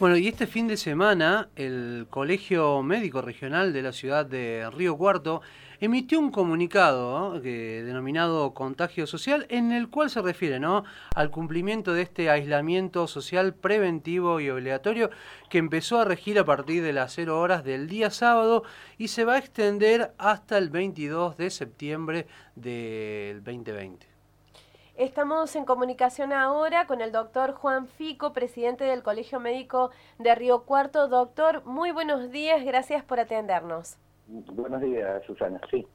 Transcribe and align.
Bueno, 0.00 0.16
y 0.16 0.28
este 0.28 0.46
fin 0.46 0.66
de 0.66 0.78
semana 0.78 1.50
el 1.56 2.06
Colegio 2.08 2.82
Médico 2.82 3.20
Regional 3.20 3.74
de 3.74 3.82
la 3.82 3.92
ciudad 3.92 4.24
de 4.24 4.70
Río 4.70 4.96
Cuarto 4.96 5.42
emitió 5.78 6.18
un 6.18 6.30
comunicado 6.30 7.38
denominado 7.38 8.54
Contagio 8.54 9.06
Social 9.06 9.44
en 9.50 9.72
el 9.72 9.90
cual 9.90 10.08
se 10.08 10.22
refiere 10.22 10.58
¿no? 10.58 10.84
al 11.14 11.30
cumplimiento 11.30 11.92
de 11.92 12.00
este 12.00 12.30
aislamiento 12.30 13.06
social 13.08 13.52
preventivo 13.52 14.40
y 14.40 14.48
obligatorio 14.48 15.10
que 15.50 15.58
empezó 15.58 16.00
a 16.00 16.06
regir 16.06 16.38
a 16.38 16.46
partir 16.46 16.82
de 16.82 16.94
las 16.94 17.12
0 17.12 17.38
horas 17.38 17.62
del 17.62 17.86
día 17.86 18.08
sábado 18.08 18.62
y 18.96 19.08
se 19.08 19.26
va 19.26 19.34
a 19.34 19.38
extender 19.38 20.14
hasta 20.16 20.56
el 20.56 20.70
22 20.70 21.36
de 21.36 21.50
septiembre 21.50 22.26
del 22.56 23.44
2020. 23.44 24.09
Estamos 25.00 25.56
en 25.56 25.64
comunicación 25.64 26.30
ahora 26.30 26.86
con 26.86 27.00
el 27.00 27.10
doctor 27.10 27.54
Juan 27.54 27.86
Fico, 27.86 28.34
presidente 28.34 28.84
del 28.84 29.02
Colegio 29.02 29.40
Médico 29.40 29.90
de 30.18 30.34
Río 30.34 30.64
Cuarto. 30.64 31.08
Doctor, 31.08 31.64
muy 31.64 31.90
buenos 31.90 32.30
días, 32.30 32.62
gracias 32.66 33.02
por 33.02 33.18
atendernos. 33.18 33.96
Buenos 34.26 34.82
días, 34.82 35.22
Susana, 35.24 35.58
sí. 35.70 35.86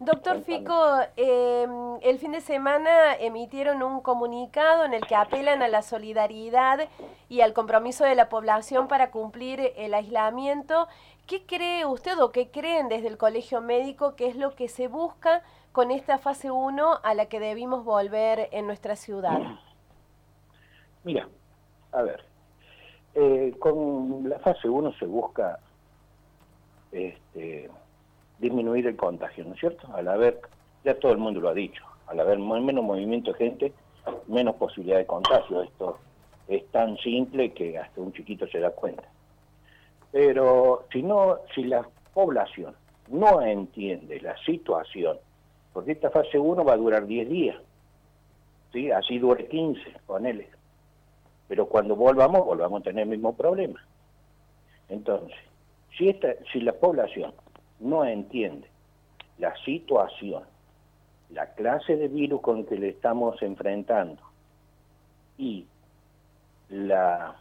Doctor 0.00 0.42
Fico, 0.42 1.00
em, 1.16 1.98
el 2.02 2.18
fin 2.18 2.30
de 2.30 2.40
semana 2.40 3.16
emitieron 3.16 3.82
un 3.82 4.00
comunicado 4.00 4.84
en 4.84 4.94
el 4.94 5.04
que 5.04 5.16
apelan 5.16 5.60
a 5.60 5.66
la 5.66 5.82
solidaridad 5.82 6.88
y 7.28 7.40
al 7.40 7.52
compromiso 7.52 8.04
de 8.04 8.14
la 8.14 8.28
población 8.28 8.86
para 8.86 9.10
cumplir 9.10 9.72
el 9.76 9.94
aislamiento. 9.94 10.86
¿Qué 11.26 11.44
cree 11.44 11.84
usted 11.84 12.16
o 12.20 12.30
qué 12.30 12.48
creen 12.48 12.88
desde 12.88 13.08
el 13.08 13.18
Colegio 13.18 13.60
Médico 13.60 14.14
que 14.14 14.28
es 14.28 14.36
lo 14.36 14.54
que 14.54 14.68
se 14.68 14.86
busca 14.86 15.42
con 15.72 15.90
esta 15.90 16.18
fase 16.18 16.52
1 16.52 17.00
a 17.02 17.14
la 17.14 17.26
que 17.26 17.40
debimos 17.40 17.84
volver 17.84 18.48
en 18.52 18.68
nuestra 18.68 18.94
ciudad? 18.94 19.40
Mira, 21.02 21.28
a 21.90 22.02
ver, 22.02 22.24
eh, 23.14 23.52
con 23.58 24.28
la 24.28 24.38
fase 24.38 24.68
1 24.68 24.92
se 24.92 25.06
busca 25.06 25.58
este, 26.92 27.68
disminuir 28.38 28.86
el 28.86 28.96
contagio, 28.96 29.44
¿no 29.44 29.54
es 29.54 29.60
cierto? 29.60 29.88
Al 29.94 30.08
haber, 30.08 30.40
ya 30.84 30.98
todo 30.98 31.12
el 31.12 31.18
mundo 31.18 31.40
lo 31.40 31.48
ha 31.48 31.54
dicho, 31.54 31.84
al 32.06 32.20
haber 32.20 32.38
menos 32.38 32.84
movimiento 32.84 33.32
de 33.32 33.38
gente, 33.38 33.72
menos 34.26 34.54
posibilidad 34.56 34.98
de 34.98 35.06
contagio. 35.06 35.62
Esto 35.62 35.98
es 36.46 36.66
tan 36.70 36.96
simple 36.98 37.52
que 37.52 37.78
hasta 37.78 38.00
un 38.00 38.12
chiquito 38.12 38.46
se 38.46 38.60
da 38.60 38.70
cuenta. 38.70 39.04
Pero 40.10 40.86
si 40.92 41.02
no, 41.02 41.38
si 41.54 41.64
la 41.64 41.86
población 42.14 42.74
no 43.08 43.42
entiende 43.42 44.20
la 44.20 44.36
situación 44.44 45.18
porque 45.78 45.92
esta 45.92 46.10
fase 46.10 46.38
1 46.38 46.64
va 46.64 46.72
a 46.72 46.76
durar 46.76 47.06
10 47.06 47.28
días, 47.28 47.56
¿sí? 48.72 48.90
así 48.90 49.18
dure 49.20 49.46
15, 49.46 49.80
ponele. 50.06 50.48
Pero 51.46 51.66
cuando 51.66 51.94
volvamos, 51.94 52.44
volvamos 52.44 52.80
a 52.80 52.82
tener 52.84 53.04
el 53.04 53.10
mismo 53.10 53.36
problema. 53.36 53.80
Entonces, 54.88 55.36
si, 55.96 56.08
esta, 56.08 56.34
si 56.52 56.60
la 56.62 56.72
población 56.72 57.32
no 57.80 58.04
entiende 58.04 58.68
la 59.38 59.54
situación, 59.64 60.44
la 61.30 61.54
clase 61.54 61.96
de 61.96 62.08
virus 62.08 62.40
con 62.40 62.64
que 62.64 62.76
le 62.76 62.88
estamos 62.90 63.40
enfrentando 63.42 64.22
y 65.36 65.66
la 66.70 67.36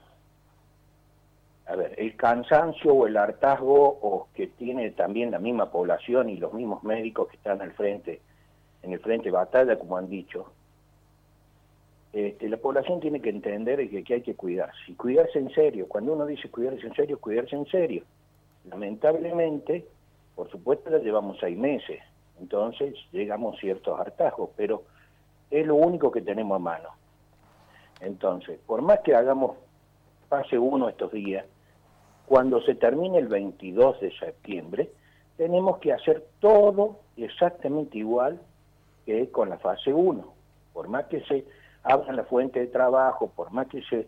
a 1.68 1.76
ver, 1.76 1.96
el 1.98 2.16
cansancio 2.16 2.94
o 2.94 3.08
el 3.08 3.18
hartazgo 3.18 4.00
o 4.02 4.30
que 4.34 4.48
tiene 4.48 4.90
también 4.92 5.32
la 5.32 5.40
misma 5.40 5.70
población 5.70 6.30
y 6.30 6.38
los 6.38 6.54
mismos 6.54 6.84
médicos 6.84 7.28
que 7.28 7.36
están 7.36 7.62
al 7.62 7.74
frente, 7.74 8.22
en 8.84 8.94
el 8.94 9.00
frente 9.00 9.26
de 9.26 9.32
batalla, 9.32 9.78
como 9.78 9.98
han 9.98 10.08
dicho, 10.08 10.50
este, 12.14 12.48
la 12.48 12.56
población 12.58 13.02
tiene 13.02 13.22
que 13.22 13.30
entender 13.30 13.90
que, 13.90 14.02
que 14.04 14.14
hay 14.14 14.22
que 14.22 14.36
cuidarse, 14.36 14.80
y 14.88 14.94
cuidarse 14.94 15.40
en 15.40 15.50
serio. 15.50 15.88
Cuando 15.90 16.14
uno 16.14 16.26
dice 16.26 16.50
cuidarse 16.50 16.88
en 16.88 16.94
serio, 16.94 17.20
cuidarse 17.20 17.56
en 17.56 17.66
serio. 17.66 18.04
Lamentablemente, 18.70 19.86
por 20.38 20.52
supuesto, 20.52 20.96
llevamos 21.00 21.38
seis 21.40 21.58
meses, 21.58 22.00
entonces 22.40 22.94
llegamos 23.12 23.60
ciertos 23.60 24.00
hartazgos, 24.00 24.52
pero 24.56 24.84
es 25.50 25.66
lo 25.66 25.74
único 25.74 26.12
que 26.12 26.22
tenemos 26.22 26.58
a 26.58 26.59
mano. 26.59 26.90
Entonces, 28.02 28.59
por 28.68 28.84
más 28.84 29.00
que 29.00 29.16
hagamos 29.16 29.58
fase 30.30 30.59
1 30.59 30.90
estos 30.90 31.12
días, 31.12 31.44
cuando 32.28 32.62
se 32.62 32.76
termine 32.76 33.18
el 33.18 33.28
22 33.28 34.00
de 34.00 34.16
septiembre, 34.20 34.92
tenemos 35.38 35.80
que 35.80 35.92
hacer 35.92 36.24
todo 36.40 37.00
exactamente 37.16 37.97
igual 37.97 38.40
que 39.08 39.31
con 39.31 39.50
la 39.50 39.58
fase 39.58 39.92
1. 39.92 40.34
Por 40.72 40.88
más 40.88 41.06
que 41.06 41.22
se 41.22 41.46
abra 41.81 42.14
la 42.14 42.26
fuente 42.26 42.59
de 42.59 42.68
trabajo, 42.68 43.31
por 43.36 43.52
más 43.52 43.66
que 43.70 43.81
se 43.81 44.08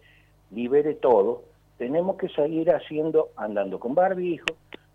libere 0.51 0.94
todo, 0.94 1.41
tenemos 1.79 2.18
que 2.18 2.29
seguir 2.29 2.69
haciendo, 2.69 3.29
andando 3.35 3.79
con 3.79 3.95
barbijo, 3.95 4.45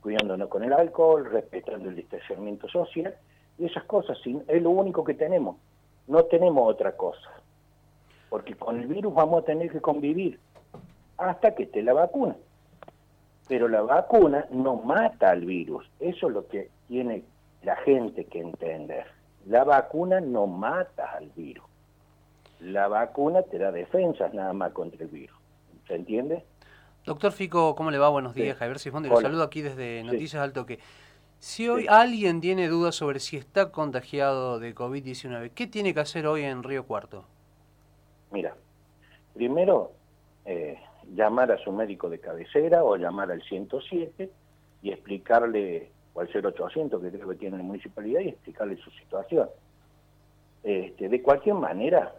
cuidándonos 0.05 0.49
con 0.49 0.63
el 0.63 0.73
alcohol, 0.73 1.25
respetando 1.25 1.89
el 1.89 1.97
distanciamiento 1.97 2.69
social, 2.69 3.17
y 3.59 3.67
esas 3.67 3.83
cosas 3.85 4.17
es 4.47 4.63
lo 4.63 4.71
único 4.71 5.03
que 5.03 5.15
tenemos. 5.15 5.57
No 6.07 6.25
tenemos 6.27 6.71
otra 6.71 6.97
cosa. 6.97 7.31
Porque 8.29 8.55
con 8.55 8.79
el 8.79 8.87
virus 8.87 9.13
vamos 9.13 9.43
a 9.43 9.47
tener 9.47 9.73
que 9.73 9.81
convivir 9.81 10.39
hasta 11.17 11.57
que 11.57 11.65
esté 11.65 11.83
la 11.83 11.95
vacuna 11.95 12.37
pero 13.49 13.69
la 13.69 13.83
vacuna 13.83 14.47
no 14.51 14.77
mata 14.77 15.31
al 15.31 15.45
virus. 15.45 15.89
Eso 16.01 16.29
es 16.29 16.35
lo 16.35 16.47
que 16.49 16.71
tiene 16.89 17.25
la 17.63 17.77
gente 17.77 18.25
que 18.25 18.41
entender. 18.41 19.07
La 19.47 19.65
vacuna 19.65 20.21
no 20.21 20.47
mata 20.47 21.13
al 21.13 21.31
virus. 21.37 21.65
La 22.61 22.89
vacuna 22.89 23.43
te 23.43 23.59
da 23.59 23.73
defensas 23.73 24.33
nada 24.33 24.53
más 24.53 24.73
contra 24.73 25.03
el 25.03 25.11
virus. 25.11 25.37
¿Se 25.87 25.95
entiende? 25.95 26.45
Doctor 27.05 27.33
Fico, 27.33 27.75
¿cómo 27.75 27.91
le 27.91 27.99
va? 27.99 28.09
Buenos 28.09 28.35
días. 28.35 28.57
Javier 28.57 28.79
Sifondi, 28.79 29.11
lo 29.11 29.21
saludo 29.21 29.43
aquí 29.43 29.61
desde 29.61 30.03
Noticias 30.05 30.43
Alto 30.43 30.65
que 30.65 30.79
Si 31.39 31.69
hoy 31.69 31.87
alguien 31.87 32.41
tiene 32.41 32.67
dudas 32.67 32.95
sobre 32.95 33.21
si 33.21 33.37
está 33.37 33.71
contagiado 33.71 34.59
de 34.59 34.75
COVID-19, 34.75 35.51
¿qué 35.55 35.67
tiene 35.67 35.93
que 35.93 36.01
hacer 36.01 36.27
hoy 36.27 36.45
en 36.45 36.63
Río 36.63 36.87
Cuarto? 36.87 37.27
Mira, 38.31 38.57
primero, 39.35 39.93
eh, 40.47 40.79
llamar 41.15 41.53
a 41.53 41.59
su 41.59 41.73
médico 41.73 42.09
de 42.09 42.21
cabecera 42.21 42.83
o 42.83 42.97
llamar 42.97 43.31
al 43.31 43.43
107 43.43 44.31
y 44.83 44.91
explicarle, 44.91 45.91
o 46.15 46.21
al 46.23 46.29
0800 46.29 47.03
que 47.03 47.11
creo 47.11 47.29
que 47.29 47.37
tiene 47.37 47.59
la 47.59 47.65
municipalidad, 47.65 48.21
y 48.21 48.29
explicarle 48.29 48.79
su 48.79 48.91
situación. 48.93 49.51
Este, 50.63 51.11
de 51.11 51.23
cualquier 51.23 51.57
manera, 51.57 52.15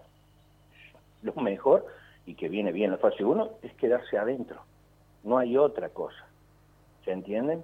lo 1.24 1.34
mejor, 1.42 1.88
y 2.28 2.36
que 2.36 2.50
viene 2.50 2.72
bien 2.72 2.92
la 2.92 2.98
fase 2.98 3.24
1, 3.24 3.50
es 3.64 3.74
quedarse 3.74 4.20
adentro. 4.20 4.62
No 5.26 5.40
hay 5.40 5.58
otra 5.58 5.90
cosa. 5.90 6.26
¿Se 7.04 7.12
entienden? 7.12 7.64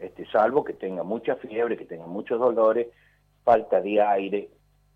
Este, 0.00 0.26
salvo 0.26 0.64
que 0.64 0.74
tenga 0.74 1.04
mucha 1.04 1.36
fiebre, 1.36 1.76
que 1.76 1.84
tenga 1.86 2.06
muchos 2.06 2.40
dolores, 2.40 2.88
falta 3.44 3.80
de 3.80 4.00
aire, 4.02 4.50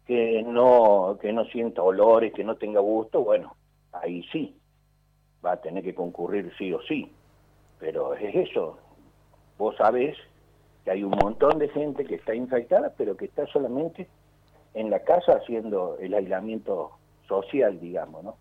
que 0.07 0.43
no, 0.43 1.17
que 1.21 1.33
no 1.33 1.45
sienta 1.47 1.83
olores, 1.83 2.33
que 2.35 2.43
no 2.43 2.57
tenga 2.57 2.81
gusto, 2.81 3.23
bueno, 3.23 3.57
ahí 3.93 4.25
sí, 4.33 4.59
va 5.45 5.53
a 5.53 5.61
tener 5.61 5.85
que 5.85 5.95
concurrir 5.95 6.53
sí 6.59 6.73
o 6.73 6.83
sí. 6.83 7.13
Pero 7.79 8.15
es 8.15 8.35
eso. 8.35 8.79
Vos 9.57 9.77
sabés 9.77 10.17
que 10.85 10.91
hay 10.91 11.05
un 11.05 11.17
montón 11.23 11.59
de 11.59 11.69
gente 11.69 12.05
que 12.05 12.17
está 12.17 12.35
infectada, 12.35 12.93
pero 12.97 13.17
que 13.17 13.27
está 13.27 13.47
solamente 13.47 14.09
en 14.75 14.91
la 14.91 15.01
casa 15.01 15.35
haciendo 15.35 15.97
el 15.99 16.15
aislamiento 16.15 16.91
social, 17.29 17.79
digamos, 17.79 18.25
¿no? 18.25 18.37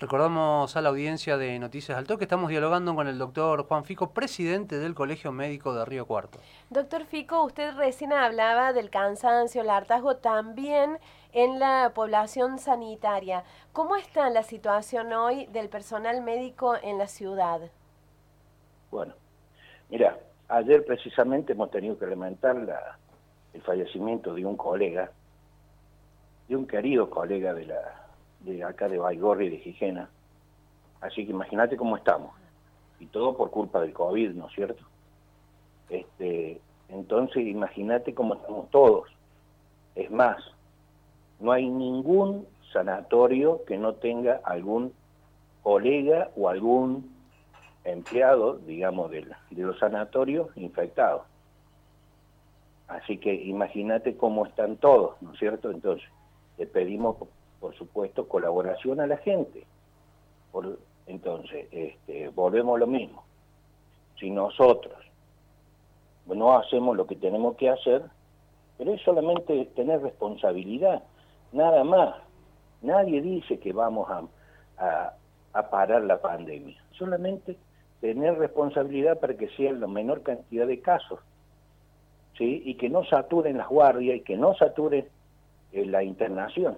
Recordamos 0.00 0.76
a 0.76 0.80
la 0.80 0.88
audiencia 0.88 1.36
de 1.36 1.56
Noticias 1.60 1.96
Alto 1.96 2.18
que 2.18 2.24
estamos 2.24 2.50
dialogando 2.50 2.96
con 2.96 3.06
el 3.06 3.16
doctor 3.16 3.64
Juan 3.68 3.84
Fico, 3.84 4.10
presidente 4.10 4.80
del 4.80 4.92
Colegio 4.92 5.30
Médico 5.30 5.72
de 5.72 5.84
Río 5.84 6.04
Cuarto. 6.04 6.40
Doctor 6.68 7.04
Fico, 7.04 7.44
usted 7.44 7.76
recién 7.76 8.12
hablaba 8.12 8.72
del 8.72 8.90
cansancio, 8.90 9.62
el 9.62 9.70
hartazgo 9.70 10.16
también 10.16 10.98
en 11.32 11.60
la 11.60 11.92
población 11.94 12.58
sanitaria. 12.58 13.44
¿Cómo 13.72 13.94
está 13.94 14.28
la 14.30 14.42
situación 14.42 15.12
hoy 15.12 15.46
del 15.46 15.68
personal 15.68 16.22
médico 16.22 16.74
en 16.82 16.98
la 16.98 17.06
ciudad? 17.06 17.60
Bueno, 18.90 19.14
mira, 19.90 20.18
ayer 20.48 20.84
precisamente 20.84 21.52
hemos 21.52 21.70
tenido 21.70 21.96
que 21.96 22.06
lamentar 22.06 22.88
el 23.52 23.62
fallecimiento 23.62 24.34
de 24.34 24.44
un 24.44 24.56
colega, 24.56 25.12
de 26.48 26.56
un 26.56 26.66
querido 26.66 27.08
colega 27.08 27.54
de 27.54 27.66
la 27.66 28.03
de 28.44 28.62
acá 28.64 28.88
de 28.88 28.98
Baigorri, 28.98 29.48
de 29.48 29.58
Gijena. 29.58 30.08
Así 31.00 31.24
que 31.24 31.32
imagínate 31.32 31.76
cómo 31.76 31.96
estamos. 31.96 32.34
Y 33.00 33.06
todo 33.06 33.36
por 33.36 33.50
culpa 33.50 33.80
del 33.80 33.92
COVID, 33.92 34.30
¿no 34.30 34.46
es 34.46 34.54
cierto? 34.54 34.84
Este, 35.88 36.60
entonces 36.88 37.46
imagínate 37.46 38.14
cómo 38.14 38.34
estamos 38.34 38.70
todos. 38.70 39.10
Es 39.94 40.10
más, 40.10 40.38
no 41.40 41.52
hay 41.52 41.68
ningún 41.68 42.46
sanatorio 42.72 43.64
que 43.66 43.76
no 43.76 43.94
tenga 43.94 44.40
algún 44.44 44.92
colega 45.62 46.30
o 46.36 46.48
algún 46.48 47.14
empleado, 47.84 48.58
digamos, 48.58 49.10
de, 49.10 49.26
de 49.50 49.62
los 49.62 49.78
sanatorios 49.78 50.48
infectados. 50.56 51.22
Así 52.88 53.18
que 53.18 53.34
imagínate 53.34 54.16
cómo 54.16 54.46
están 54.46 54.76
todos, 54.76 55.20
¿no 55.22 55.32
es 55.32 55.38
cierto? 55.38 55.70
Entonces, 55.70 56.06
le 56.58 56.66
pedimos 56.66 57.16
por 57.64 57.74
supuesto, 57.76 58.28
colaboración 58.28 59.00
a 59.00 59.06
la 59.06 59.16
gente. 59.16 59.64
Por, 60.52 60.78
Entonces, 61.06 61.66
este, 61.70 62.28
volvemos 62.28 62.76
a 62.76 62.80
lo 62.80 62.86
mismo. 62.86 63.24
Si 64.20 64.30
nosotros 64.30 64.92
no 66.26 66.58
hacemos 66.58 66.94
lo 66.94 67.06
que 67.06 67.16
tenemos 67.16 67.56
que 67.56 67.70
hacer, 67.70 68.02
pero 68.76 68.92
es 68.92 69.00
solamente 69.00 69.64
tener 69.74 70.02
responsabilidad, 70.02 71.04
nada 71.52 71.84
más. 71.84 72.16
Nadie 72.82 73.22
dice 73.22 73.58
que 73.58 73.72
vamos 73.72 74.10
a, 74.76 75.14
parar 75.70 76.02
la 76.02 76.20
pandemia, 76.20 76.76
solamente 76.90 77.56
tener 78.02 78.36
responsabilidad 78.36 79.18
para 79.20 79.38
que 79.38 79.48
sea 79.56 79.72
la 79.72 79.86
menor 79.86 80.22
cantidad 80.22 80.66
de 80.66 80.82
casos, 80.82 81.20
¿sí? 82.36 82.60
y 82.66 82.74
que 82.74 82.90
no 82.90 83.06
saturen 83.06 83.56
las 83.56 83.70
guardias 83.70 84.18
y 84.18 84.20
que 84.20 84.36
no 84.36 84.54
saturen 84.54 85.08
eh, 85.72 85.86
la 85.86 86.02
internación. 86.02 86.76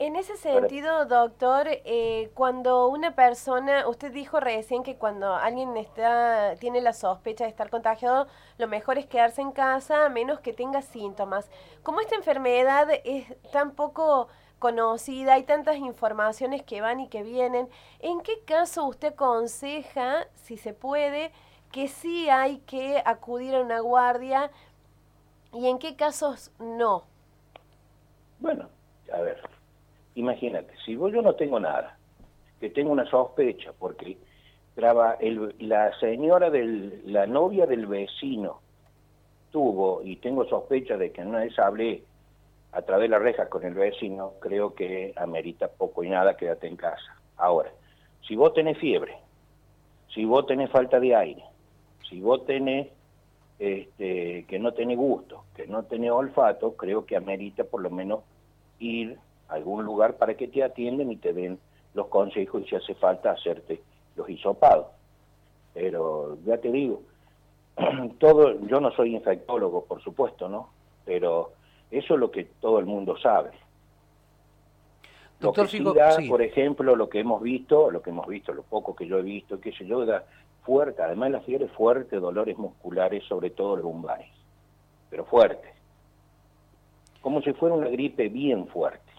En 0.00 0.16
ese 0.16 0.38
sentido, 0.38 1.04
doctor, 1.04 1.66
eh, 1.68 2.30
cuando 2.32 2.88
una 2.88 3.14
persona, 3.14 3.86
usted 3.86 4.10
dijo 4.10 4.40
recién 4.40 4.82
que 4.82 4.96
cuando 4.96 5.34
alguien 5.34 5.76
está 5.76 6.54
tiene 6.58 6.80
la 6.80 6.94
sospecha 6.94 7.44
de 7.44 7.50
estar 7.50 7.68
contagiado, 7.68 8.26
lo 8.56 8.66
mejor 8.66 8.96
es 8.96 9.04
quedarse 9.04 9.42
en 9.42 9.52
casa 9.52 10.06
a 10.06 10.08
menos 10.08 10.40
que 10.40 10.54
tenga 10.54 10.80
síntomas. 10.80 11.50
Como 11.82 12.00
esta 12.00 12.14
enfermedad 12.14 12.88
es 13.04 13.26
tan 13.52 13.72
poco 13.72 14.28
conocida, 14.58 15.34
hay 15.34 15.42
tantas 15.42 15.76
informaciones 15.76 16.62
que 16.62 16.80
van 16.80 17.00
y 17.00 17.08
que 17.08 17.22
vienen, 17.22 17.68
¿en 17.98 18.22
qué 18.22 18.42
caso 18.46 18.86
usted 18.86 19.12
aconseja, 19.12 20.28
si 20.34 20.56
se 20.56 20.72
puede, 20.72 21.30
que 21.72 21.88
sí 21.88 22.30
hay 22.30 22.60
que 22.60 23.02
acudir 23.04 23.54
a 23.54 23.60
una 23.60 23.80
guardia 23.80 24.50
y 25.52 25.68
en 25.68 25.78
qué 25.78 25.94
casos 25.94 26.52
no? 26.58 27.04
Bueno, 28.38 28.70
a 29.12 29.20
ver, 29.20 29.49
imagínate, 30.20 30.72
si 30.84 30.92
yo 30.92 31.22
no 31.22 31.34
tengo 31.34 31.58
nada, 31.58 31.98
que 32.60 32.70
tengo 32.70 32.92
una 32.92 33.06
sospecha, 33.06 33.72
porque 33.78 34.16
traba 34.74 35.18
la 35.58 35.98
señora 35.98 36.50
del, 36.50 37.02
la 37.12 37.26
novia 37.26 37.66
del 37.66 37.86
vecino 37.86 38.60
tuvo, 39.50 40.02
y 40.02 40.16
tengo 40.16 40.44
sospecha 40.46 40.96
de 40.96 41.10
que 41.10 41.24
no 41.24 41.38
vez 41.38 41.58
hablé 41.58 42.04
a 42.72 42.82
través 42.82 43.04
de 43.04 43.08
la 43.08 43.18
reja 43.18 43.48
con 43.48 43.64
el 43.64 43.74
vecino, 43.74 44.34
creo 44.40 44.74
que 44.74 45.12
amerita 45.16 45.68
poco 45.68 46.04
y 46.04 46.08
nada, 46.08 46.36
quédate 46.36 46.68
en 46.68 46.76
casa. 46.76 47.16
Ahora, 47.36 47.70
si 48.26 48.36
vos 48.36 48.54
tenés 48.54 48.78
fiebre, 48.78 49.16
si 50.14 50.24
vos 50.24 50.46
tenés 50.46 50.70
falta 50.70 51.00
de 51.00 51.16
aire, 51.16 51.44
si 52.08 52.20
vos 52.20 52.44
tenés 52.46 52.88
este, 53.58 54.44
que 54.46 54.58
no 54.58 54.72
tenés 54.72 54.96
gusto, 54.96 55.44
que 55.54 55.66
no 55.66 55.82
tenés 55.82 56.12
olfato, 56.12 56.76
creo 56.76 57.04
que 57.04 57.16
amerita 57.16 57.64
por 57.64 57.82
lo 57.82 57.90
menos 57.90 58.20
ir 58.78 59.18
algún 59.50 59.84
lugar 59.84 60.16
para 60.16 60.34
que 60.34 60.48
te 60.48 60.62
atienden 60.62 61.12
y 61.12 61.16
te 61.16 61.32
den 61.32 61.58
los 61.94 62.06
consejos 62.06 62.62
y 62.62 62.68
si 62.68 62.76
hace 62.76 62.94
falta 62.94 63.32
hacerte 63.32 63.82
los 64.16 64.28
hisopados. 64.28 64.86
Pero 65.74 66.38
ya 66.44 66.58
te 66.58 66.70
digo, 66.70 67.02
todo, 68.18 68.58
yo 68.66 68.80
no 68.80 68.90
soy 68.92 69.14
infectólogo, 69.14 69.84
por 69.84 70.02
supuesto, 70.02 70.48
¿no? 70.48 70.70
Pero 71.04 71.52
eso 71.90 72.14
es 72.14 72.20
lo 72.20 72.30
que 72.30 72.44
todo 72.60 72.78
el 72.78 72.86
mundo 72.86 73.16
sabe. 73.18 73.50
Doctor 75.40 75.72
lo 75.72 75.94
que 75.94 76.28
por 76.28 76.42
ejemplo, 76.42 76.94
lo 76.94 77.08
que 77.08 77.20
hemos 77.20 77.40
visto, 77.40 77.90
lo 77.90 78.02
que 78.02 78.10
hemos 78.10 78.26
visto, 78.26 78.52
lo 78.52 78.62
poco 78.62 78.94
que 78.94 79.06
yo 79.06 79.18
he 79.18 79.22
visto, 79.22 79.58
que 79.58 79.72
se 79.72 79.86
yo, 79.86 80.04
da 80.04 80.24
fuerte, 80.62 81.02
además 81.02 81.30
la 81.30 81.40
fiebre 81.40 81.68
fuerte, 81.68 82.16
dolores 82.16 82.58
musculares, 82.58 83.24
sobre 83.24 83.48
todo 83.48 83.76
lumbares, 83.76 84.28
pero 85.08 85.24
fuertes. 85.24 85.74
Como 87.22 87.40
si 87.40 87.54
fuera 87.54 87.74
una 87.74 87.88
gripe 87.88 88.28
bien 88.28 88.66
fuerte. 88.68 89.09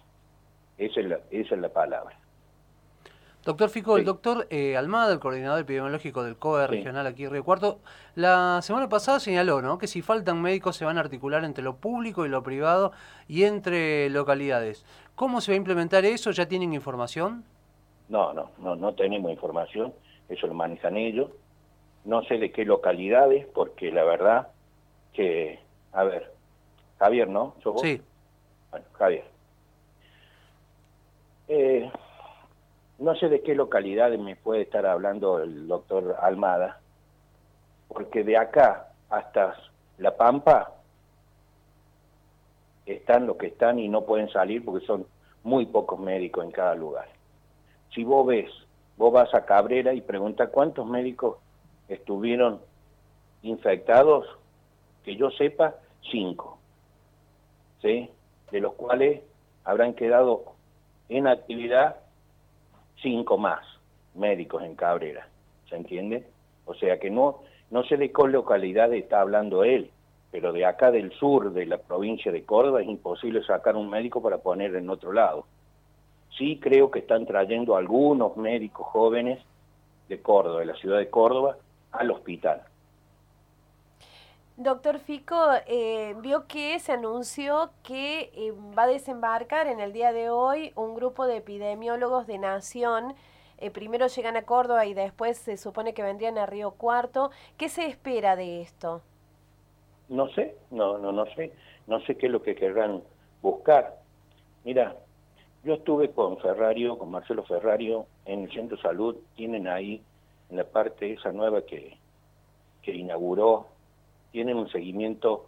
Esa 0.82 1.00
es 1.00 1.06
la, 1.06 1.20
esa 1.30 1.54
es 1.54 1.62
la 1.62 1.70
palabra. 1.70 2.18
Doctor 3.46 3.70
Fico, 3.70 3.98
el 3.98 4.06
doctor 4.06 4.48
eh, 4.50 4.76
Almada, 4.76 5.14
el 5.14 5.20
coordinador 5.20 5.62
epidemiológico 5.62 6.24
del 6.24 6.38
COE 6.38 6.66
regional 6.66 7.06
aquí 7.06 7.24
en 7.24 7.32
Río 7.32 7.44
Cuarto, 7.44 7.80
la 8.16 8.62
semana 8.64 8.90
pasada 8.90 9.20
señaló 9.20 9.62
¿no? 9.62 9.78
que 9.78 9.88
si 9.88 10.02
faltan 10.02 10.42
médicos 10.42 10.76
se 10.76 10.86
van 10.86 10.98
a 10.98 11.02
articular 11.02 11.44
entre 11.44 11.64
lo 11.64 11.76
público 11.76 12.26
y 12.26 12.30
lo 12.30 12.42
privado 12.42 12.94
y 13.28 13.44
entre 13.44 14.10
localidades. 14.10 14.84
¿Cómo 15.16 15.40
se 15.40 15.52
va 15.52 15.54
a 15.54 15.58
implementar 15.58 16.04
eso? 16.04 16.32
¿Ya 16.32 16.48
tienen 16.48 16.74
información? 16.74 17.44
No, 18.10 18.34
no, 18.34 18.50
no, 18.58 18.76
no 18.76 18.94
tenemos 18.96 19.32
información, 19.32 19.94
eso 20.30 20.48
lo 20.48 20.56
manejan 20.56 20.98
ellos. 20.98 21.30
No 22.06 22.24
sé 22.24 22.40
de 22.40 22.52
qué 22.52 22.66
localidades, 22.66 23.46
porque 23.54 23.92
la 23.92 24.04
verdad 24.04 24.48
que, 25.14 25.60
a 25.94 26.04
ver, 26.04 26.32
Javier, 26.98 27.28
¿no? 27.28 27.56
Sí. 27.82 28.02
Bueno, 28.72 28.86
Javier, 28.94 29.24
eh, 31.54 31.92
no 33.02 33.16
sé 33.16 33.30
de 33.30 33.42
qué 33.42 33.56
localidad 33.56 34.12
me 34.12 34.36
puede 34.36 34.62
estar 34.62 34.86
hablando 34.86 35.40
el 35.40 35.68
doctor 35.68 36.16
Almada, 36.22 36.80
porque 37.88 38.24
de 38.24 38.38
acá 38.38 38.90
hasta 39.10 39.56
La 39.98 40.16
Pampa 40.16 40.76
están 42.86 43.26
los 43.26 43.38
que 43.38 43.48
están 43.48 43.80
y 43.80 43.90
no 43.90 44.06
pueden 44.06 44.30
salir 44.30 44.64
porque 44.64 44.86
son 44.86 45.08
muy 45.44 45.66
pocos 45.66 46.00
médicos 46.00 46.46
en 46.46 46.52
cada 46.52 46.76
lugar. 46.76 47.08
Si 47.94 48.04
vos 48.04 48.26
ves, 48.28 48.52
vos 48.98 49.12
vas 49.12 49.34
a 49.34 49.46
Cabrera 49.46 49.94
y 49.94 50.02
pregunta 50.02 50.48
cuántos 50.48 50.86
médicos 50.86 51.38
estuvieron 51.90 52.62
infectados, 53.42 54.28
que 55.04 55.16
yo 55.16 55.32
sepa, 55.32 55.74
cinco, 56.12 56.60
¿sí? 57.82 58.12
De 58.52 58.60
los 58.60 58.74
cuales 58.74 59.24
habrán 59.64 59.96
quedado 59.96 60.54
en 61.10 61.26
actividad 61.26 62.01
cinco 63.02 63.38
más 63.38 63.66
médicos 64.16 64.64
en 64.64 64.76
Cabrera, 64.76 65.28
¿se 65.70 65.76
entiende? 65.76 66.26
O 66.66 66.74
sea 66.74 67.00
que 67.00 67.10
no, 67.10 67.42
no 67.70 67.84
sé 67.84 67.98
de 67.98 68.12
qué 68.12 68.28
localidad 68.28 68.94
está 68.94 69.22
hablando 69.22 69.64
él, 69.64 69.90
pero 70.32 70.54
de 70.54 70.66
acá 70.66 70.92
del 70.92 71.12
sur 71.14 71.52
de 71.52 71.66
la 71.66 71.78
provincia 71.78 72.32
de 72.32 72.44
Córdoba 72.44 72.82
es 72.82 72.88
imposible 72.88 73.44
sacar 73.44 73.76
un 73.76 73.90
médico 73.90 74.22
para 74.22 74.38
poner 74.38 74.76
en 74.76 74.90
otro 74.90 75.12
lado. 75.12 75.46
Sí 76.38 76.60
creo 76.62 76.90
que 76.90 77.00
están 77.00 77.26
trayendo 77.26 77.76
algunos 77.76 78.38
médicos 78.38 78.88
jóvenes 78.88 79.40
de 80.08 80.22
Córdoba, 80.22 80.62
de 80.62 80.68
la 80.68 80.76
ciudad 80.76 80.98
de 80.98 81.10
Córdoba, 81.10 81.58
al 81.92 82.12
hospital. 82.12 82.62
Doctor 84.58 85.00
Fico, 85.00 85.36
eh, 85.66 86.14
vio 86.22 86.46
que 86.46 86.78
se 86.80 86.92
anunció 86.92 87.72
que 87.84 88.32
eh, 88.36 88.54
va 88.78 88.84
a 88.84 88.88
desembarcar 88.88 89.68
en 89.68 89.80
el 89.80 89.94
día 89.94 90.12
de 90.12 90.30
hoy 90.30 90.74
un 90.76 90.94
grupo 90.94 91.26
de 91.26 91.38
epidemiólogos 91.38 92.28
de 92.28 92.38
Nación. 92.38 93.16
Eh, 93.58 93.72
primero 93.72 94.08
llegan 94.08 94.36
a 94.36 94.44
Córdoba 94.44 94.86
y 94.86 94.94
después 94.94 95.38
se 95.38 95.56
supone 95.56 95.94
que 95.94 96.04
vendrían 96.04 96.38
a 96.38 96.46
Río 96.46 96.72
Cuarto. 96.72 97.32
¿Qué 97.58 97.70
se 97.70 97.86
espera 97.88 98.36
de 98.36 98.62
esto? 98.62 99.02
No 100.10 100.28
sé, 100.30 100.56
no, 100.70 100.98
no, 100.98 101.12
no 101.12 101.26
sé. 101.34 101.54
No 101.88 102.02
sé 102.02 102.18
qué 102.18 102.26
es 102.26 102.32
lo 102.32 102.44
que 102.44 102.54
querrán 102.54 103.02
buscar. 103.42 104.00
Mira, 104.66 104.96
yo 105.64 105.76
estuve 105.76 106.12
con 106.12 106.38
Ferrario, 106.38 106.98
con 106.98 107.10
Marcelo 107.10 107.44
Ferrario, 107.46 108.06
en 108.26 108.44
el 108.44 108.52
Centro 108.52 108.78
Salud. 108.78 109.16
Tienen 109.36 109.68
ahí, 109.68 110.04
en 110.50 110.58
la 110.58 110.66
parte 110.66 111.14
esa 111.14 111.32
nueva 111.32 111.62
que, 111.62 111.98
que 112.84 112.92
inauguró 112.92 113.68
tienen 114.32 114.58
un 114.58 114.70
seguimiento 114.70 115.48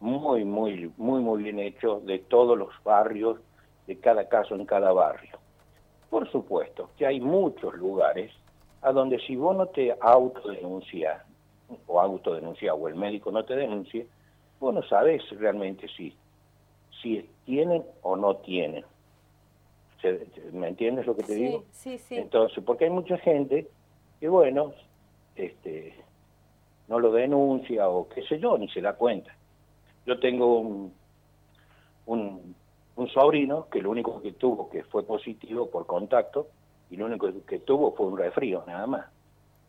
muy, 0.00 0.44
muy, 0.44 0.92
muy, 0.96 1.20
muy 1.20 1.42
bien 1.42 1.58
hecho 1.58 2.00
de 2.00 2.18
todos 2.18 2.58
los 2.58 2.70
barrios, 2.84 3.38
de 3.86 3.98
cada 3.98 4.28
caso 4.28 4.54
en 4.54 4.66
cada 4.66 4.92
barrio. 4.92 5.38
Por 6.10 6.30
supuesto 6.30 6.90
que 6.96 7.06
hay 7.06 7.20
muchos 7.20 7.74
lugares 7.74 8.32
a 8.82 8.92
donde 8.92 9.18
si 9.20 9.36
vos 9.36 9.56
no 9.56 9.66
te 9.66 9.96
autodenuncias, 10.00 11.22
o 11.86 12.00
autodenuncias, 12.00 12.74
o 12.78 12.88
el 12.88 12.94
médico 12.94 13.30
no 13.32 13.44
te 13.44 13.56
denuncia, 13.56 14.04
vos 14.60 14.74
no 14.74 14.82
sabes 14.82 15.22
realmente 15.38 15.88
si, 15.88 16.14
si 17.02 17.28
tienen 17.46 17.82
o 18.02 18.16
no 18.16 18.36
tienen. 18.36 18.84
¿Me 20.52 20.68
entiendes 20.68 21.06
lo 21.06 21.16
que 21.16 21.22
te 21.22 21.34
digo? 21.34 21.64
Sí, 21.72 21.96
sí. 21.96 22.16
Entonces, 22.16 22.62
porque 22.62 22.84
hay 22.84 22.90
mucha 22.90 23.16
gente 23.16 23.66
que, 24.20 24.28
bueno, 24.28 24.72
este, 25.34 25.94
no 26.88 26.98
lo 26.98 27.12
denuncia 27.12 27.88
o 27.88 28.08
qué 28.08 28.22
sé 28.22 28.38
yo, 28.38 28.58
ni 28.58 28.68
se 28.68 28.80
da 28.80 28.94
cuenta. 28.94 29.34
Yo 30.06 30.18
tengo 30.18 30.58
un, 30.58 30.92
un, 32.06 33.08
sobrino 33.08 33.68
que 33.70 33.80
lo 33.80 33.90
único 33.90 34.20
que 34.20 34.32
tuvo 34.32 34.68
que 34.68 34.82
fue 34.84 35.04
positivo 35.04 35.70
por 35.70 35.86
contacto 35.86 36.48
y 36.90 36.96
lo 36.96 37.06
único 37.06 37.30
que 37.46 37.60
tuvo 37.60 37.92
fue 37.92 38.06
un 38.06 38.18
resfrío, 38.18 38.64
nada 38.66 38.86
más. 38.86 39.06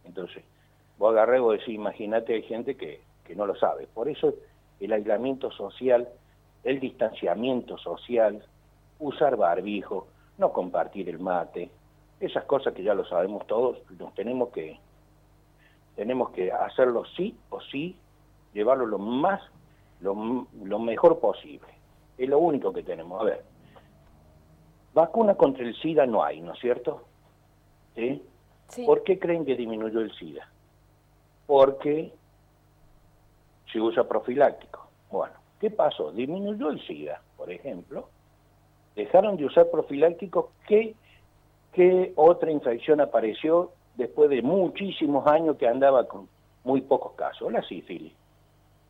Entonces, 0.03 0.43
vos 0.98 1.12
agarré 1.12 1.39
vos 1.39 1.57
decís, 1.57 1.75
imagínate, 1.75 2.34
hay 2.34 2.43
gente 2.43 2.75
que, 2.75 3.01
que 3.24 3.36
no 3.36 3.45
lo 3.45 3.55
sabe. 3.55 3.88
Por 3.88 4.10
eso 4.10 4.34
el 4.79 4.91
aislamiento 4.91 5.51
social, 5.51 6.07
el 6.63 6.79
distanciamiento 6.79 7.77
social, 7.77 8.43
usar 9.00 9.38
barbijo, 9.38 10.07
no 10.38 10.51
compartir 10.51 11.10
el 11.10 11.19
mate, 11.19 11.69
esas 12.19 12.45
cosas 12.45 12.74
que 12.74 12.84
ya 12.84 12.93
lo 12.93 13.05
sabemos 13.05 13.45
todos, 13.48 13.79
nos 14.00 14.13
tenemos 14.13 14.50
que, 14.50 14.79
tenemos 15.95 16.31
que 16.31 16.51
hacerlo 16.51 17.03
sí 17.15 17.37
o 17.49 17.61
sí, 17.61 17.97
llevarlo 18.53 18.85
lo 18.85 18.97
más, 18.97 19.41
lo, 20.01 20.47
lo 20.63 20.79
mejor 20.79 21.19
posible. 21.19 21.67
Es 22.17 22.29
lo 22.29 22.39
único 22.39 22.71
que 22.73 22.83
tenemos. 22.83 23.21
A 23.21 23.25
ver, 23.25 23.43
vacuna 24.93 25.35
contra 25.35 25.63
el 25.63 25.75
SIDA 25.75 26.05
no 26.05 26.23
hay, 26.23 26.41
¿no 26.41 26.53
es 26.53 26.59
cierto? 26.59 27.03
¿sí? 27.95 28.23
¿Por 28.85 29.03
qué 29.03 29.19
creen 29.19 29.45
que 29.45 29.55
disminuyó 29.55 30.01
el 30.01 30.11
SIDA? 30.13 30.47
Porque 31.45 32.11
se 33.71 33.79
usa 33.79 34.07
profiláctico. 34.07 34.87
Bueno, 35.11 35.35
¿qué 35.59 35.69
pasó? 35.69 36.11
Disminuyó 36.11 36.69
el 36.69 36.85
SIDA, 36.85 37.21
por 37.37 37.51
ejemplo. 37.51 38.09
Dejaron 38.95 39.37
de 39.37 39.45
usar 39.45 39.69
profilácticos. 39.69 40.47
¿Qué, 40.67 40.95
¿Qué 41.73 42.13
otra 42.15 42.51
infección 42.51 43.01
apareció 43.01 43.71
después 43.97 44.29
de 44.29 44.41
muchísimos 44.41 45.25
años 45.27 45.57
que 45.57 45.67
andaba 45.67 46.07
con 46.07 46.27
muy 46.63 46.81
pocos 46.81 47.13
casos? 47.13 47.51
La 47.51 47.61
sífilis. 47.63 48.13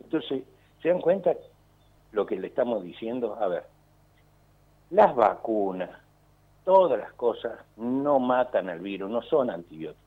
Entonces, 0.04 0.44
¿se 0.82 0.90
dan 0.90 1.02
cuenta 1.02 1.36
lo 2.12 2.26
que 2.26 2.38
le 2.38 2.48
estamos 2.48 2.84
diciendo? 2.84 3.38
A 3.40 3.48
ver, 3.48 3.64
las 4.92 5.16
vacunas, 5.16 5.90
todas 6.64 7.00
las 7.00 7.14
cosas 7.14 7.60
no 7.78 8.20
matan 8.20 8.70
al 8.70 8.80
virus, 8.80 9.10
no 9.10 9.22
son 9.24 9.50
antibióticos, 9.50 10.04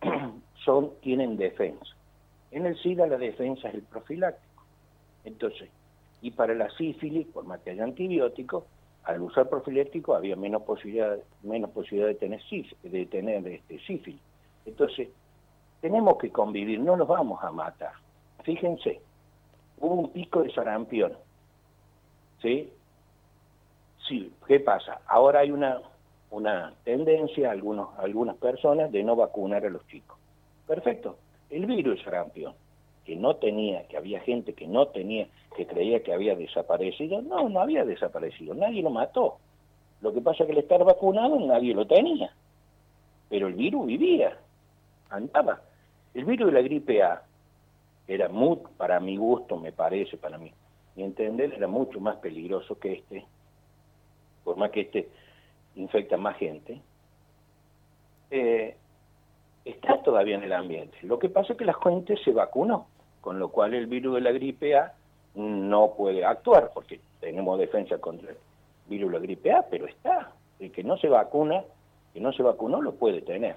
son, 0.64 0.92
tienen 1.00 1.36
defensa. 1.36 1.94
En 2.50 2.66
el 2.66 2.76
SIDA 2.78 3.06
la 3.06 3.18
defensa 3.18 3.68
es 3.68 3.74
el 3.74 3.82
profiláctico. 3.82 4.62
Entonces, 5.24 5.68
y 6.22 6.30
para 6.30 6.54
la 6.54 6.70
sífilis, 6.70 7.26
por 7.26 7.44
más 7.44 7.60
que 7.60 7.70
haya 7.70 7.84
antibióticos, 7.84 8.64
al 9.04 9.20
usar 9.20 9.48
profiláctico 9.48 10.14
había 10.14 10.36
menos 10.36 10.62
posibilidad, 10.62 11.18
menos 11.42 11.70
posibilidad 11.70 12.08
de 12.08 12.14
tener, 12.14 12.40
de 12.82 13.06
tener 13.06 13.46
este, 13.46 13.78
sífilis. 13.80 14.20
Entonces, 14.66 15.08
tenemos 15.80 16.18
que 16.18 16.30
convivir, 16.30 16.80
no 16.80 16.96
nos 16.96 17.08
vamos 17.08 17.42
a 17.42 17.50
matar. 17.50 17.92
Fíjense, 18.42 19.00
hubo 19.78 19.94
un 19.94 20.10
pico 20.10 20.42
de 20.42 20.52
sarampión. 20.52 21.12
¿Sí? 22.40 22.72
Sí, 24.08 24.32
¿qué 24.46 24.60
pasa? 24.60 25.00
Ahora 25.06 25.40
hay 25.40 25.50
una, 25.50 25.80
una 26.30 26.74
tendencia, 26.84 27.50
algunos, 27.50 27.98
algunas 27.98 28.36
personas, 28.36 28.92
de 28.92 29.02
no 29.02 29.16
vacunar 29.16 29.64
a 29.64 29.70
los 29.70 29.86
chicos. 29.88 30.18
Perfecto. 30.66 31.16
El 31.50 31.66
virus 31.66 32.02
sarampión, 32.02 32.54
que 33.04 33.16
no 33.16 33.36
tenía, 33.36 33.86
que 33.86 33.96
había 33.96 34.20
gente 34.20 34.54
que 34.54 34.66
no 34.66 34.88
tenía, 34.88 35.28
que 35.56 35.66
creía 35.66 36.02
que 36.02 36.12
había 36.12 36.34
desaparecido, 36.34 37.22
no, 37.22 37.48
no 37.48 37.60
había 37.60 37.84
desaparecido, 37.84 38.54
nadie 38.54 38.82
lo 38.82 38.90
mató. 38.90 39.36
Lo 40.00 40.12
que 40.12 40.20
pasa 40.20 40.42
es 40.42 40.46
que 40.48 40.52
al 40.52 40.58
estar 40.58 40.84
vacunado 40.84 41.38
nadie 41.40 41.74
lo 41.74 41.86
tenía. 41.86 42.30
Pero 43.28 43.46
el 43.46 43.54
virus 43.54 43.86
vivía, 43.86 44.36
andaba. 45.14 45.62
El 46.12 46.24
virus 46.24 46.46
de 46.46 46.52
la 46.52 46.62
gripe 46.62 47.02
A 47.02 47.22
era 48.06 48.28
muy, 48.28 48.58
para 48.76 49.00
mi 49.00 49.16
gusto, 49.16 49.56
me 49.56 49.72
parece, 49.72 50.16
para 50.16 50.38
mí, 50.38 50.52
mi 50.96 51.02
entender, 51.02 51.54
era 51.54 51.66
mucho 51.66 52.00
más 52.00 52.16
peligroso 52.16 52.78
que 52.78 52.92
este, 52.92 53.24
por 54.44 54.56
más 54.56 54.70
que 54.70 54.82
este 54.82 55.08
infecta 55.76 56.16
más 56.16 56.36
gente, 56.36 56.80
eh, 58.30 58.76
está 59.64 60.02
todavía 60.02 60.36
en 60.36 60.44
el 60.44 60.52
ambiente. 60.52 60.96
Lo 61.02 61.18
que 61.18 61.28
pasa 61.28 61.52
es 61.52 61.58
que 61.58 61.64
la 61.64 61.74
gente 61.74 62.16
se 62.24 62.32
vacunó, 62.32 62.86
con 63.20 63.38
lo 63.38 63.48
cual 63.48 63.74
el 63.74 63.86
virus 63.86 64.16
de 64.16 64.20
la 64.20 64.32
gripe 64.32 64.76
A 64.76 64.92
no 65.34 65.94
puede 65.96 66.24
actuar, 66.24 66.70
porque 66.74 67.00
tenemos 67.20 67.58
defensa 67.58 67.98
contra 67.98 68.30
el 68.30 68.36
virus 68.86 69.10
de 69.10 69.18
la 69.18 69.22
gripe 69.22 69.52
A, 69.52 69.62
pero 69.68 69.86
está. 69.86 70.30
El 70.60 70.70
que 70.70 70.84
no 70.84 70.96
se 70.98 71.08
vacuna, 71.08 71.64
que 72.12 72.20
no 72.20 72.32
se 72.32 72.42
vacunó, 72.42 72.80
lo 72.80 72.94
puede 72.94 73.22
tener. 73.22 73.56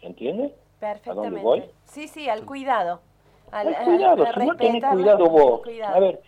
¿Se 0.00 0.06
entiende? 0.06 0.54
Perfectamente. 0.80 1.40
voy? 1.40 1.64
Sí, 1.84 2.08
sí, 2.08 2.28
al 2.28 2.44
cuidado. 2.44 3.00
Al, 3.52 3.76
cuidado, 3.84 4.26
si 4.32 4.46
no 4.46 4.56
tenés 4.56 4.84
cuidado 4.84 5.28
vos. 5.28 5.62
A 5.86 6.00
ver, 6.00 6.20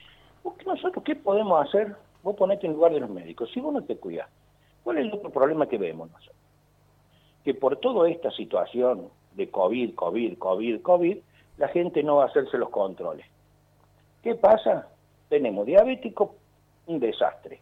nosotros 0.67 1.03
qué 1.05 1.17
podemos 1.17 1.67
hacer 1.67 1.97
Vos 2.23 2.37
ponete 2.37 2.67
en 2.67 2.75
lugar 2.75 2.93
de 2.93 3.01
los 3.01 3.11
médicos. 3.11 3.51
Si 3.53 3.61
vos 3.61 3.73
no 3.73 3.83
te 3.83 3.97
cuidas, 3.97 4.29
¿cuál 4.85 4.99
es 4.99 5.07
el 5.07 5.13
otro 5.13 5.31
problema 5.31 5.67
que 5.67 5.79
vemos 5.79 6.11
nosotros? 6.11 6.37
Que 7.45 7.55
por 7.55 7.77
toda 7.79 8.09
esta 8.09 8.31
situación 8.31 9.09
de 9.33 9.51
COVID, 9.51 9.95
COVID, 9.95 10.39
COVID, 10.39 10.83
COVID, 10.83 11.19
la 11.59 11.69
gente 11.69 12.03
no 12.03 12.17
va 12.17 12.25
a 12.25 12.27
hacerse 12.29 12.57
los 12.59 12.71
controles. 12.71 13.27
¿Qué 14.23 14.37
pasa? 14.37 14.89
Tenemos 15.29 15.67
diabético, 15.67 16.37
un 16.87 17.01
desastre. 17.01 17.61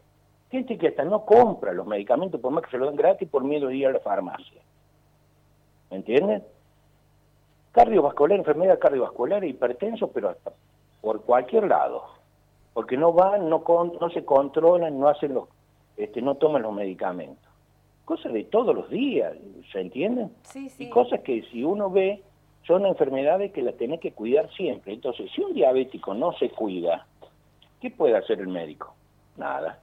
Gente 0.50 0.76
que 0.76 0.88
hasta 0.88 1.04
no 1.04 1.24
compra 1.24 1.72
los 1.72 1.86
medicamentos 1.86 2.40
por 2.40 2.52
más 2.52 2.64
que 2.64 2.72
se 2.72 2.78
lo 2.78 2.86
den 2.86 2.96
gratis 2.96 3.28
por 3.28 3.44
miedo 3.44 3.68
de 3.68 3.76
ir 3.76 3.86
a 3.86 3.92
la 3.92 4.00
farmacia. 4.00 4.60
¿Me 5.90 5.98
entienden? 5.98 6.44
Cardiovascular, 7.72 8.38
enfermedad 8.38 8.78
cardiovascular, 8.78 9.44
hipertenso, 9.44 10.10
pero 10.10 10.30
hasta 10.30 10.52
por 11.00 11.22
cualquier 11.22 11.68
lado 11.68 12.20
porque 12.72 12.96
no 12.96 13.12
van, 13.12 13.48
no, 13.48 13.62
no 14.00 14.10
se 14.10 14.24
controlan, 14.24 14.98
no 14.98 15.08
hacen 15.08 15.34
los, 15.34 15.48
este, 15.96 16.22
no 16.22 16.36
toman 16.36 16.62
los 16.62 16.72
medicamentos. 16.72 17.44
Cosas 18.04 18.32
de 18.32 18.44
todos 18.44 18.74
los 18.74 18.88
días, 18.90 19.34
¿se 19.72 19.80
entienden? 19.80 20.32
Sí, 20.42 20.68
sí. 20.70 20.84
Y 20.84 20.90
cosas 20.90 21.20
que 21.20 21.42
si 21.50 21.64
uno 21.64 21.90
ve 21.90 22.22
son 22.66 22.86
enfermedades 22.86 23.52
que 23.52 23.62
las 23.62 23.76
tiene 23.76 23.98
que 23.98 24.12
cuidar 24.12 24.50
siempre. 24.52 24.92
Entonces, 24.92 25.30
si 25.34 25.42
un 25.42 25.54
diabético 25.54 26.14
no 26.14 26.32
se 26.32 26.50
cuida, 26.50 27.06
¿qué 27.80 27.90
puede 27.90 28.16
hacer 28.16 28.40
el 28.40 28.48
médico? 28.48 28.94
Nada. 29.36 29.78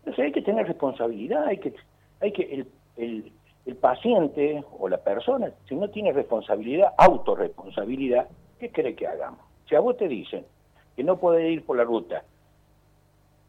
Entonces 0.00 0.26
hay 0.26 0.32
que 0.32 0.42
tener 0.42 0.66
responsabilidad, 0.66 1.46
hay 1.46 1.58
que, 1.58 1.74
hay 2.20 2.32
que 2.32 2.42
el, 2.42 2.68
el, 2.96 3.32
el 3.68 3.76
paciente 3.76 4.64
o 4.78 4.88
la 4.88 4.96
persona, 4.96 5.52
si 5.68 5.74
no 5.74 5.90
tiene 5.90 6.10
responsabilidad, 6.10 6.94
autorresponsabilidad, 6.96 8.26
¿qué 8.58 8.72
cree 8.72 8.96
que 8.96 9.06
hagamos? 9.06 9.40
Si 9.68 9.74
a 9.74 9.80
vos 9.80 9.94
te 9.98 10.08
dicen, 10.08 10.46
que 10.96 11.04
no 11.04 11.18
puede 11.18 11.50
ir 11.50 11.66
por 11.66 11.76
la 11.76 11.84
ruta 11.84 12.24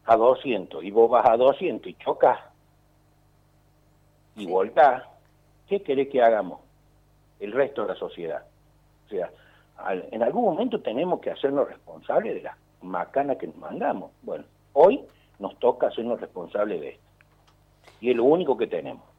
a 0.04 0.16
200 0.16 0.84
y 0.84 0.90
vos 0.90 1.10
vas 1.10 1.26
a 1.26 1.38
200 1.38 1.90
y 1.90 1.94
chocas 1.94 2.38
y 4.36 4.46
volcás, 4.46 5.04
¿qué 5.66 5.82
querés 5.82 6.10
que 6.10 6.22
hagamos? 6.22 6.60
El 7.38 7.52
resto 7.52 7.80
de 7.80 7.88
la 7.88 7.94
sociedad. 7.94 8.44
O 9.06 9.08
sea, 9.08 9.30
en 10.10 10.22
algún 10.22 10.44
momento 10.44 10.82
tenemos 10.82 11.20
que 11.20 11.30
hacernos 11.30 11.66
responsables 11.66 12.34
de 12.34 12.42
la 12.42 12.58
macana 12.82 13.36
que 13.36 13.46
nos 13.46 13.56
mandamos. 13.56 14.10
Bueno, 14.20 14.44
hoy 14.74 15.00
nos 15.38 15.58
toca 15.58 15.86
hacernos 15.86 16.20
responsables 16.20 16.78
de 16.78 16.88
esto. 16.90 17.04
Y 18.02 18.10
es 18.10 18.16
lo 18.16 18.24
único 18.24 18.58
que 18.58 18.66
tenemos. 18.66 19.09